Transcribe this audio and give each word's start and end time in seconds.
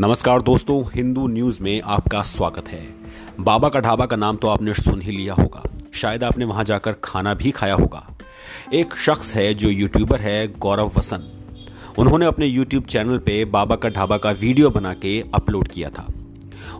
नमस्कार 0.00 0.42
दोस्तों, 0.42 0.84
हिंदू 0.94 1.26
न्यूज़ 1.26 1.62
में 1.62 1.82
आपका 1.82 2.22
स्वागत 2.22 2.68
है। 2.68 2.94
बाबा 3.40 3.68
का 3.68 3.80
ढाबा 3.80 4.06
का 4.06 4.16
नाम 4.16 4.36
तो 4.36 4.48
आपने 4.48 4.74
सुन 4.74 5.02
ही 5.02 5.12
लिया 5.12 5.34
होगा। 5.34 5.62
शायद 5.94 6.24
आपने 6.24 6.44
वहाँ 6.44 6.64
जाकर 6.64 6.92
खाना 7.04 7.34
भी 7.34 7.50
खाया 7.50 7.74
होगा। 7.74 8.16
एक 8.72 8.94
शख्स 8.96 9.34
है 9.34 9.54
जो 9.54 9.68
यूट्यूबर 9.68 10.20
है, 10.20 10.48
गौरव 10.58 10.92
वसन। 10.96 11.30
उन्होंने 11.98 12.26
अपने 12.26 12.46
यूट्यूब 12.46 12.84
चैनल 12.84 13.18
पे 13.18 13.44
बाबा 13.44 13.76
का 13.76 13.88
ढाबा 13.88 14.16
का 14.18 14.30
वीडियो 14.30 14.70
बना 14.70 14.94
के 14.94 15.24
अपलोड 15.34 15.68
किया 15.68 15.90
था। 15.90 16.06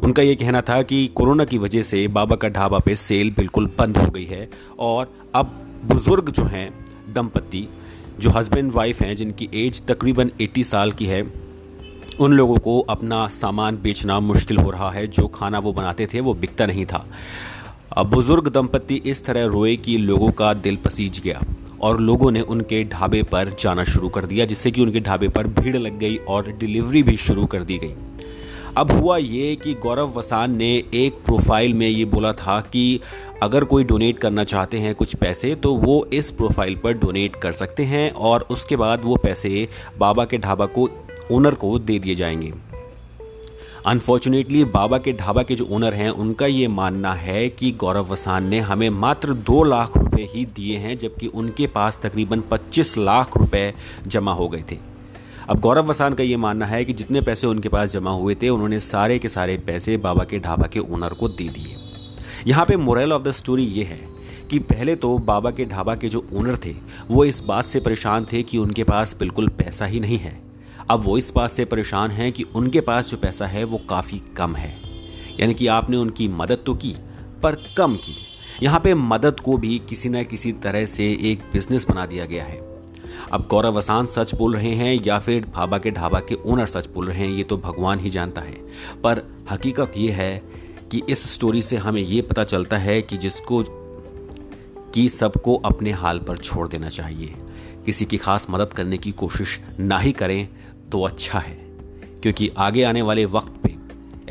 उनका 0.02 0.22
ये 0.22 0.34
कहना 0.34 0.60
था 0.60 0.82
कि 0.82 1.06
कोरोना 1.06 1.44
की 1.44 1.58
वजह 1.58 1.82
से 1.82 2.08
बाबा 2.08 2.36
का 2.36 2.48
ढाबा 2.48 2.78
पे 2.78 2.96
सेल 2.96 3.30
बिल्कुल 3.30 3.66
बंद 3.78 3.96
हो 3.96 4.10
गई 4.10 4.24
है 4.24 4.50
और 4.78 5.14
अब 5.34 5.46
बुज़ुर्ग 5.84 6.30
जो 6.30 6.44
हैं 6.44 6.84
दंपति 7.14 7.68
जो 8.20 8.30
हस्बैंड 8.30 8.72
वाइफ 8.72 9.02
हैं, 9.02 9.16
जिनकी 9.16 9.50
एज 9.54 9.82
तकरीबन 9.86 10.30
80 10.40 10.64
साल 10.64 10.92
की 10.92 11.06
है 11.06 11.49
उन 12.20 12.32
लोगों 12.32 12.56
को 12.56 12.78
अपना 12.90 13.26
सामान 13.28 13.76
बेचना 13.82 14.18
मुश्किल 14.20 14.56
हो 14.56 14.70
रहा 14.70 14.90
है। 14.90 15.06
जो 15.06 15.26
खाना 15.26 15.58
वो 15.58 15.72
बनाते 15.72 16.06
थे, 16.06 16.20
वो 16.20 16.34
बिकता 16.34 16.66
नहीं 16.66 16.84
था। 16.86 17.04
बुज़ुर्ग 18.04 18.48
दंपति 18.48 18.94
इस 19.06 19.24
तरह 19.24 19.46
रोए 19.46 19.74
कि 19.76 19.96
लोगों 19.98 20.30
का 20.32 20.52
दिल 20.56 20.76
पसीज 20.76 21.20
गया 21.20 21.40
और 21.80 22.00
लोगों 22.00 22.30
ने 22.30 22.40
उनके 22.40 22.82
ढाबे 22.84 23.22
पर 23.22 23.54
जाना 23.60 23.84
शुरू 23.84 24.08
कर 24.08 24.26
दिया, 24.26 24.44
जिससे 24.44 24.70
कि 24.70 24.80
उनके 24.80 25.00
ढाबे 25.00 25.28
पर 25.28 25.46
भीड़ 25.50 25.76
लग 25.76 25.98
गई 25.98 26.16
और 26.28 26.50
डिलीवरी 26.50 27.02
भी 27.02 27.16
शुरू 27.18 27.46
कर 27.46 27.62
दी 27.62 27.78
गई। 27.78 27.94
अब 28.76 28.90
हुआ 28.90 29.16
ये 29.16 29.54
कि 29.56 29.74
गौरव 29.74 30.12
वसान 30.18 30.56
ने 30.56 30.70
एक 30.94 31.14
प्रोफ़ाइल 31.24 31.72
में 31.74 31.88
ये 31.88 32.04
बोला 32.04 32.32
था 32.32 32.60
कि 32.62 33.00
अगर 33.42 33.64
कोई 33.64 33.84
डोनेट 33.84 34.18
करना 34.18 34.44
चाहते 34.44 34.78
हैं 34.78 34.94
कुछ 34.94 35.14
पैसे 35.16 35.54
तो 35.54 35.74
वो 35.74 36.04
इस 36.12 36.30
प्रोफ़ाइल 36.30 36.76
पर 36.76 36.92
डोनेट 36.98 37.36
कर 37.36 37.52
सकते 37.52 37.84
हैं 37.84 38.10
और 38.10 38.46
उसके 38.50 38.76
बाद 38.76 39.04
वो 39.04 39.16
पैसे 39.16 39.66
बाबा 39.98 40.24
के 40.24 40.38
ढाबा 40.38 40.66
को 40.66 40.88
ओनर 41.30 41.54
को 41.54 41.78
दे 41.78 41.98
दिए 41.98 42.14
जाएँगे। 42.14 42.52
अनफॉर्चुनेटली 43.86 44.64
बाबा 44.64 44.98
के 44.98 45.12
ढाबा 45.12 45.42
के 45.42 45.54
जो 45.54 45.68
ओनर 45.70 45.94
हैं, 45.94 46.10
उनका 46.10 46.46
ये 46.46 46.68
मानना 46.68 47.12
है 47.12 47.48
कि 47.48 47.72
गौरव 47.72 48.12
वसान 48.12 48.48
ने 48.48 48.60
हमें 48.60 48.90
मात्र 48.90 49.32
दो 49.32 49.62
लाख 49.62 49.96
रुपए 49.96 50.28
ही 50.34 50.44
दिए 50.44 50.76
हैं, 50.76 50.98
जबकि 50.98 51.26
उनके 51.26 51.66
पास 51.66 51.98
तकरीबन 52.02 52.40
25 52.40 52.98
लाख 52.98 53.36
रुपए 53.36 53.74
जमा 54.06 54.32
हो 54.32 54.48
गए 54.48 54.64
थे। 54.70 54.78
अब 55.48 55.60
गौरव 55.60 55.86
वसान 55.86 56.14
का 56.14 56.22
ये 56.22 56.36
मानना 56.36 56.66
है 56.66 56.84
कि 56.84 56.92
जितने 56.92 57.20
पैसे 57.20 57.46
उनके 57.46 57.68
पास 57.68 57.90
जमा 57.90 58.10
हुए 58.10 58.34
थे, 58.34 58.48
उन्होंने 58.48 58.80
सारे 58.80 59.18
के 59.18 59.28
सारे 59.28 59.56
पैसे 59.56 59.96
बाबा 59.96 60.24
के 60.24 60.38
ढाबा 60.38 60.66
के 60.66 60.80
ओनर 60.80 61.14
को 61.14 61.28
दे 61.28 61.48
दिए। 61.48 61.76
यहाँ 62.46 62.66
पे 62.66 62.76
मोरल 62.76 63.12
ऑफ़ 63.12 63.22
द 63.22 63.30
स्टोरी 63.30 63.64
ये 63.64 63.84
है 63.84 64.08
कि 64.50 64.58
पहले 64.58 64.96
तो 64.96 65.18
बाबा 65.18 65.50
के 65.50 65.64
ढाबा 65.64 65.94
के 65.94 66.08
जो 66.08 66.26
ओनर 66.32 66.56
थे, 66.56 66.74
वो 67.10 67.24
इस 67.24 67.40
बात 67.40 67.64
से 67.64 67.80
परेशान 67.80 68.26
थे 68.32 68.42
कि 68.42 68.58
उनके 68.58 68.84
पास 68.84 69.16
बिल्कुल 69.18 69.48
पैसा 69.48 69.84
ही 69.84 70.00
नहीं 70.00 70.18
है। 70.18 70.49
अब 70.90 71.04
वो 71.04 71.18
इस 71.18 71.32
बात 71.36 71.50
से 71.50 71.64
परेशान 71.64 72.10
हैं 72.10 72.32
कि 72.32 72.42
उनके 72.42 72.80
पास 72.80 73.10
जो 73.10 73.16
पैसा 73.16 73.46
है 73.46 73.64
वो 73.64 73.78
काफ़ी 73.78 74.18
कम 74.36 74.56
है। 74.56 74.80
यानी 75.40 75.54
कि 75.54 75.66
आपने 75.66 75.96
उनकी 75.96 76.28
मदद 76.28 76.62
तो 76.66 76.74
की, 76.74 76.94
पर 77.42 77.54
कम 77.76 77.96
की। 77.96 78.14
यहाँ 78.62 78.80
पे 78.80 78.94
मदद 78.94 79.40
को 79.40 79.56
भी 79.58 79.78
किसी 79.88 80.08
न 80.08 80.24
किसी 80.24 80.52
तरह 80.52 80.84
से 80.84 81.04
एक 81.22 81.42
बिज़नेस 81.52 81.86
बना 81.88 82.06
दिया 82.06 82.24
गया 82.24 82.44
है। 82.44 82.58
अब 83.32 83.46
गौरव 83.50 83.76
असान 83.76 84.06
सच 84.06 84.34
बोल 84.34 84.54
रहे 84.54 84.74
हैं 84.74 85.04
या 85.06 85.18
फिर 85.18 85.46
भाबा 85.54 85.78
के 85.78 85.90
ढाबा 85.90 86.20
के 86.20 86.34
ओनर 86.34 86.66
सच 86.66 86.88
बोल 86.88 87.06
रहे 87.06 87.18
हैं, 87.18 87.32
ये 87.32 87.44
तो 87.44 87.56
भगवान 87.56 87.98
ही 87.98 88.10
जानता 88.10 88.40
है। 88.40 88.54
पर 89.02 89.44
हकीकत 89.50 89.92
ये 89.96 90.10
है 90.10 90.42
कि 90.92 91.02
इस 91.08 91.34
स्टोरी 91.34 91.62
से 91.62 91.76
हमें 91.76 92.02
ये 92.02 92.22
पता 92.22 92.44
चलता 92.44 92.76
है 92.76 93.02
कि 93.02 93.16
जिसको, 93.16 93.64
कि 94.94 95.08
सबको 95.08 95.54
अपने 95.54 95.90
हाल 95.90 96.18
पर 96.18 96.36
छोड़ 96.36 96.68
देना 96.68 96.88
चाहिए। 96.88 97.34
किसी 97.86 98.04
की 98.04 98.16
खास 98.16 98.46
मदद 98.50 98.72
करने 98.72 98.98
की 98.98 99.12
कोशिश 99.12 99.60
ना 99.80 99.98
ही 99.98 100.12
करें 100.12 100.48
तो 100.92 101.02
अच्छा 101.02 101.38
है, 101.38 101.54
क्योंकि 102.22 102.50
आगे 102.58 102.82
आने 102.82 103.02
वाले 103.02 103.24
वक्त 103.26 103.52
पे 103.62 103.74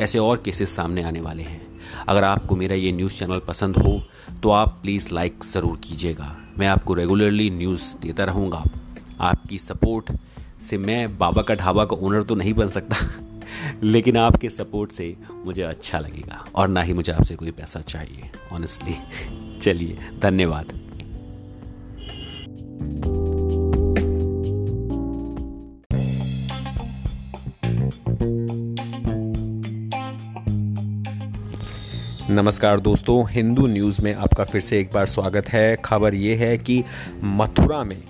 ऐसे 0.03 0.19
और 0.19 0.41
केसेस 0.45 0.75
सामने 0.75 1.03
आने 1.03 1.21
वाले 1.21 1.43
हैं। 1.43 1.61
अगर 2.08 2.23
आपको 2.23 2.55
मेरा 2.55 2.75
ये 2.75 2.92
न्यूज़ 2.92 3.17
चैनल 3.20 3.39
पसंद 3.39 3.77
हो 3.77 4.02
तो 4.43 4.49
आप 4.52 4.77
प्लीज़ 4.81 5.14
लाइक 5.14 5.43
ज़रूर 5.43 5.77
कीजिएगा। 5.83 6.36
मैं 6.59 6.67
आपको 6.67 6.93
रेगुलरली 6.93 7.49
न्यूज़ 7.49 7.95
देता 7.98 8.23
रहूँगा। 8.23 8.64
आपकी 9.21 9.58
सपोर्ट 9.59 10.11
से 10.61 10.77
मैं 10.77 11.17
बाबा 11.17 11.42
का 11.42 11.55
ढाबा 11.55 11.86
का 11.86 11.95
ओनर 11.98 12.23
तो 12.23 12.36
नहीं 12.36 12.53
बन 12.53 12.69
सकता, 12.69 12.98
लेकिन 13.83 14.17
आपके 14.17 14.49
सपोर्ट 14.49 14.92
से 14.92 15.15
मुझे 15.45 15.61
अच्छा 15.64 15.99
लगेगा। 15.99 16.45
और 16.55 16.67
ना 16.67 16.81
ही 16.81 16.93
मुझे 16.93 17.11
आपसे 17.11 17.36
कोई 17.36 17.52
पैसा 17.52 17.81
चाहिए 17.81 18.30
ऑनेस्टली 18.52 18.95
चलिए, 19.59 19.98
धन्यवाद। 20.21 20.79
नमस्कार 32.30 32.80
दोस्तों, 32.80 33.23
हिंदू 33.30 33.66
न्यूज़ 33.67 34.02
में 34.02 34.14
आपका 34.16 34.44
फिर 34.44 34.62
से 34.62 34.80
एक 34.80 34.92
बार 34.94 35.06
स्वागत 35.06 35.48
है। 35.50 35.76
खबर 35.76 36.16
ये 36.16 36.36
है 36.36 36.58
कि 36.58 36.84
मथुरा 37.23 37.84
में 37.84 38.04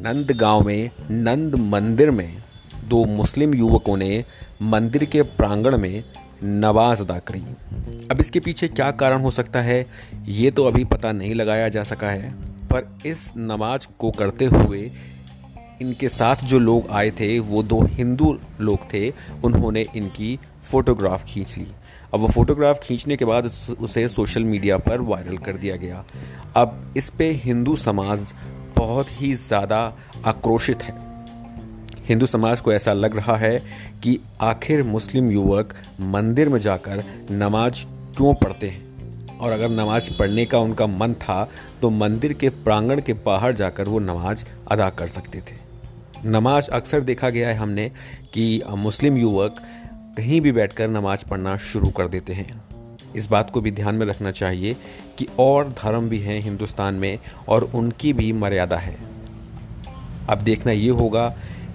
नंद 0.00 0.30
गाँव 0.32 0.66
में, 0.66 0.90
नंद 1.10 1.54
मंदिर 1.54 2.10
में 2.10 2.36
दो 2.84 3.04
मुस्लिम 3.04 3.54
युवकों 3.54 3.96
ने 3.96 4.24
मंदिर 4.62 5.04
के 5.04 5.22
प्रांगण 5.22 5.76
में 5.78 6.04
नवाज़ 6.44 7.02
अदा 7.02 7.18
करी। 7.18 7.40
अब 8.10 8.20
इसके 8.20 8.40
पीछे 8.40 8.68
क्या 8.68 8.90
कारण 8.92 9.22
हो 9.22 9.30
सकता 9.30 9.62
है, 9.62 9.84
ये 10.26 10.50
तो 10.50 10.64
अभी 10.64 10.84
पता 10.84 11.12
नहीं 11.12 11.34
लगाया 11.34 11.68
जा 11.68 11.82
सका 11.82 12.10
है, 12.10 12.30
पर 12.64 12.98
इस 13.06 13.32
नमाज़ 13.36 13.86
को 13.98 14.10
करते 14.10 14.44
हुए 14.44 14.90
इनके 15.82 16.08
साथ 16.08 16.44
जो 16.44 16.58
लोग 16.58 16.90
आए 16.90 17.10
थे, 17.10 17.38
वो 17.38 17.62
दो 17.62 17.80
हिंदू 17.82 18.36
लोग 18.60 18.92
थे, 18.92 19.08
उन्होंने 19.44 19.86
इनकी 19.96 20.38
फ़ोटोग्राफ 20.62 21.24
खींच 21.24 21.56
ली। 21.58 21.66
अब 22.14 22.20
वो 22.20 22.28
फ़ोटोग्राफ 22.28 22.78
खींचने 22.82 23.16
के 23.16 23.24
बाद 23.24 23.50
उसे 23.80 24.06
सोशल 24.08 24.44
मीडिया 24.44 24.78
पर 24.78 25.00
वायरल 25.00 25.38
कर 25.38 25.56
दिया 25.56 25.76
गया। 25.76 26.04
अब 26.56 26.94
इस 26.96 27.10
पे 27.10 27.30
हिंदू 27.44 27.76
समाज 27.76 28.32
बहुत 28.76 29.06
ही 29.12 29.34
ज़्यादा 29.34 29.80
आक्रोशित 30.26 30.82
है। 30.82 30.94
हिंदू 32.08 32.26
समाज 32.26 32.60
को 32.60 32.72
ऐसा 32.72 32.92
लग 32.92 33.16
रहा 33.16 33.36
है 33.36 33.58
कि 34.02 34.18
आखिर 34.40 34.82
मुस्लिम 34.82 35.30
युवक 35.30 35.74
मंदिर 36.00 36.48
में 36.48 36.60
जाकर 36.60 37.04
नमाज़ 37.30 37.84
क्यों 38.16 38.34
पढ़ते 38.34 38.68
हैं? 38.68 38.85
और 39.40 39.52
अगर 39.52 39.68
नमाज़ 39.68 40.10
पढ़ने 40.18 40.44
का 40.46 40.58
उनका 40.58 40.86
मन 40.86 41.12
था 41.14 41.48
तो 41.82 41.90
मंदिर 41.90 42.32
के 42.32 42.48
प्रांगण 42.48 43.00
के 43.00 43.12
बाहर 43.26 43.52
जाकर 43.52 43.88
वो 43.88 43.98
नमाज़ 43.98 44.44
अदा 44.70 44.88
कर 44.90 45.08
सकते 45.08 45.38
थे। 45.40 45.64
नमाज़ 46.24 46.68
अक्सर 46.70 47.00
देखा 47.00 47.30
गया 47.30 47.48
है 47.48 47.54
हमने 47.54 47.88
कि 48.34 48.62
मुस्लिम 48.70 49.16
युवक 49.16 49.62
कहीं 50.18 50.40
भी 50.40 50.52
बैठकर 50.52 50.88
नमाज़ 50.88 51.24
पढ़ना 51.24 51.56
शुरू 51.56 51.88
कर 51.88 52.08
देते 52.08 52.32
हैं। 52.32 52.62
इस 53.16 53.26
बात 53.26 53.50
को 53.50 53.60
भी 53.60 53.70
ध्यान 53.70 53.94
में 53.94 54.06
रखना 54.06 54.30
चाहिए 54.30 54.76
कि 55.18 55.26
और 55.38 55.68
धर्म 55.82 56.08
भी 56.08 56.18
हैं 56.18 56.40
हिंदुस्तान 56.40 56.94
में 56.94 57.18
और 57.48 57.70
उनकी 57.74 58.12
भी 58.12 58.32
मर्यादा 58.32 58.76
है। 58.76 58.96
अब 60.28 60.38
देखना 60.38 60.72
ये 60.72 60.88
होगा 60.90 61.28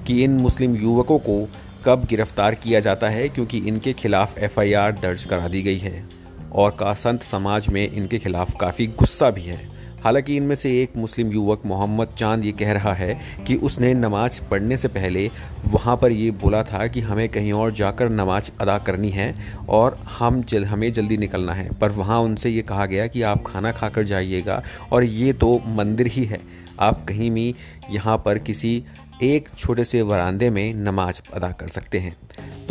कि 0.07 0.23
इन 0.23 0.31
मुस्लिम 0.31 0.75
युवकों 0.75 1.19
को 1.19 1.47
कब 1.85 2.05
गिरफ़्तार 2.05 2.55
किया 2.55 2.79
जाता 2.79 3.09
है, 3.09 3.29
क्योंकि 3.29 3.57
इनके 3.57 3.93
खिलाफ 3.93 4.37
एफआईआर 4.37 4.91
दर्ज 4.91 5.23
करा 5.25 5.47
दी 5.47 5.61
गई 5.61 5.77
है। 5.77 6.20
और 6.53 6.71
का 6.71 6.93
संत 6.93 7.23
समाज 7.23 7.67
में 7.67 7.91
इनके 7.91 8.19
खिलाफ 8.19 8.55
काफ़ी 8.59 8.87
गुस्सा 8.87 9.29
भी 9.29 9.41
है। 9.41 9.69
हालाँकि 10.03 10.35
इनमें 10.37 10.55
से 10.55 10.69
एक 10.83 10.95
मुस्लिम 10.97 11.31
युवक 11.31 11.61
मोहम्मद 11.65 12.07
चाँद 12.07 12.45
ये 12.45 12.51
कह 12.51 12.71
रहा 12.71 12.93
है 12.93 13.19
कि 13.47 13.55
उसने 13.55 13.93
नमाज़ 13.93 14.41
पढ़ने 14.51 14.77
से 14.77 14.87
पहले 14.87 15.29
वहाँ 15.65 15.97
पर 15.97 16.11
ये 16.11 16.31
बोला 16.31 16.63
था 16.63 16.87
कि 16.87 17.01
हमें 17.01 17.27
कहीं 17.29 17.51
और 17.53 17.71
जाकर 17.71 18.09
नमाज़ 18.09 18.51
अदा 18.61 18.77
करनी 18.77 19.09
है 19.09 19.33
और 19.69 19.99
हम 20.19 20.41
जल, 20.43 20.65
हमें 20.65 20.91
जल्दी 20.93 21.17
निकलना 21.17 21.53
है। 21.53 21.69
पर 21.73 21.91
वहाँ 21.91 22.19
उनसे 22.19 22.49
ये 22.49 22.61
कहा 22.61 22.85
गया 22.85 23.07
कि 23.07 23.21
आप 23.21 23.43
खाना 23.47 23.71
खाकर 23.71 24.03
जाइएगा 24.03 24.61
और 24.91 25.03
ये 25.03 25.33
तो 25.33 25.61
मंदिर 25.67 26.07
ही 26.07 26.25
है। 26.25 26.41
आप 26.79 27.05
कहीं 27.05 27.31
भी 27.31 27.55
यहाँ 27.89 28.17
पर 28.17 28.37
किसी 28.37 28.83
एक 29.23 29.49
छोटे 29.57 29.83
से 29.83 30.01
वरांदे 30.01 30.49
में 30.49 30.73
नमाज़ 30.73 31.21
अदा 31.33 31.51
कर 31.51 31.67
सकते 31.67 31.99
हैं। 31.99 32.15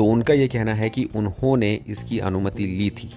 तो 0.00 0.04
उनका 0.04 0.34
ये 0.34 0.46
कहना 0.48 0.74
है 0.74 0.88
कि 0.90 1.04
उन्होंने 1.16 1.72
इसकी 1.86 2.18
अनुमति 2.18 2.66
ली 2.66 2.88
थी। 2.90 3.10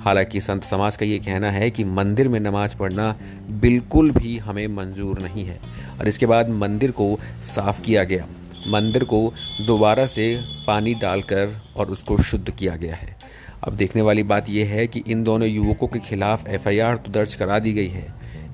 हालाँकि 0.00 0.40
संत 0.40 0.64
समाज 0.64 0.96
का 0.96 1.06
ये 1.06 1.18
कहना 1.18 1.50
है 1.50 1.70
कि 1.70 1.84
मंदिर 1.84 2.28
में 2.28 2.38
नमाज़ 2.40 2.76
पढ़ना 2.76 3.16
बिल्कुल 3.60 4.10
भी 4.10 4.36
हमें 4.38 4.66
मंजूर 4.66 5.18
नहीं 5.18 5.44
है 5.44 5.58
और 6.00 6.08
इसके 6.08 6.26
बाद 6.26 6.48
मंदिर 6.50 6.90
को 6.90 7.18
साफ़ 7.42 7.80
किया 7.82 8.04
गया। 8.04 8.26
मंदिर 8.68 9.04
को 9.04 9.20
दोबारा 9.66 10.04
से 10.06 10.40
पानी 10.66 10.94
डालकर 10.94 11.58
और 11.76 11.90
उसको 11.90 12.18
शुद्ध 12.22 12.50
किया 12.50 12.76
गया 12.76 12.94
है। 12.94 13.16
अब 13.64 13.76
देखने 13.76 14.02
वाली 14.02 14.22
बात 14.22 14.50
यह 14.50 14.66
है 14.66 14.86
कि 14.86 15.02
इन 15.06 15.24
दोनों 15.24 15.48
युवकों 15.48 15.86
के 15.86 15.98
खिलाफ 15.98 16.48
एफआईआर 16.48 16.96
तो 16.96 17.12
दर्ज 17.12 17.34
करा 17.34 17.58
दी 17.58 17.72
गई 17.72 17.88
है। 17.88 18.06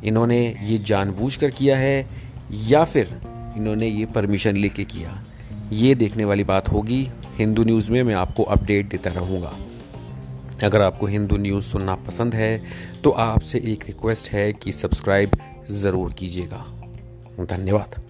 इन्होंने 0.04 0.40
ये 0.62 0.78
जानबूझकर 0.78 1.50
किया 1.50 1.76
है 1.76 2.06
या 2.52 2.84
फिर 2.84 3.20
इन्होंने 3.56 3.88
ये 3.88 4.06
परमिशन 4.06 4.56
लेके 4.56 4.84
किया? 4.84 5.22
ये 5.72 5.94
देखने 5.94 6.24
वाली 6.24 6.44
बात 6.44 6.68
होगी। 6.68 7.08
हिंदू 7.38 7.64
न्यूज़ 7.64 7.90
में 7.92 8.02
मैं 8.02 8.14
आपको 8.14 8.42
अपडेट 8.42 8.88
देता 8.88 9.10
रहूँगा। 9.10 9.52
अगर 10.62 10.82
आपको 10.82 11.06
हिंदू 11.06 11.36
न्यूज़ 11.36 11.64
सुनना 11.64 11.94
पसंद 12.06 12.34
है 12.34 12.62
तो 13.04 13.10
आपसे 13.10 13.58
एक 13.72 13.86
रिक्वेस्ट 13.86 14.30
है 14.32 14.52
कि 14.52 14.72
सब्सक्राइब 14.72 15.36
ज़रूर 15.72 16.12
कीजिएगा। 16.12 16.64
धन्यवाद। 17.46 18.00